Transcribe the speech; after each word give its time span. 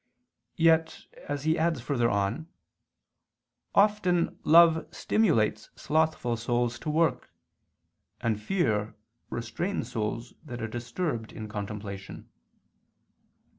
Yet, 0.57 1.01
as 1.27 1.43
he 1.43 1.59
adds 1.59 1.79
further 1.79 2.09
on, 2.09 2.47
"often... 3.75 4.39
love 4.43 4.87
stimulates 4.91 5.69
slothful 5.75 6.37
souls 6.37 6.79
to 6.79 6.89
work, 6.89 7.29
and 8.19 8.41
fear 8.41 8.95
restrains 9.29 9.91
souls 9.91 10.33
that 10.43 10.59
are 10.59 10.67
disturbed 10.67 11.31
in 11.31 11.47
contemplation." 11.47 12.29